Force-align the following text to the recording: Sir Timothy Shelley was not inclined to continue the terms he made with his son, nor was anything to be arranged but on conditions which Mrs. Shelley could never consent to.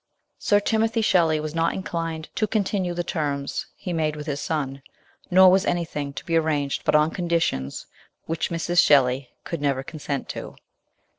Sir 0.39 0.59
Timothy 0.59 1.03
Shelley 1.03 1.39
was 1.39 1.53
not 1.53 1.75
inclined 1.75 2.29
to 2.33 2.47
continue 2.47 2.95
the 2.95 3.03
terms 3.03 3.67
he 3.75 3.93
made 3.93 4.15
with 4.15 4.25
his 4.25 4.41
son, 4.41 4.81
nor 5.29 5.51
was 5.51 5.63
anything 5.63 6.11
to 6.13 6.25
be 6.25 6.35
arranged 6.35 6.83
but 6.85 6.95
on 6.95 7.11
conditions 7.11 7.85
which 8.25 8.49
Mrs. 8.49 8.83
Shelley 8.83 9.29
could 9.43 9.61
never 9.61 9.83
consent 9.83 10.27
to. 10.29 10.55